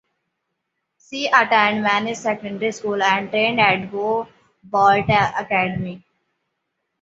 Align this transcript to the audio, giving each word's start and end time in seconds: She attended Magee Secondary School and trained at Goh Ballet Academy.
She 0.97 1.27
attended 1.27 1.83
Magee 1.83 2.15
Secondary 2.15 2.71
School 2.71 3.03
and 3.03 3.29
trained 3.29 3.59
at 3.59 3.91
Goh 3.91 4.27
Ballet 4.63 5.01
Academy. 5.07 6.03